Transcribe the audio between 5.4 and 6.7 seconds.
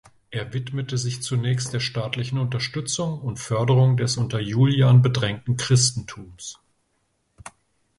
Christentums.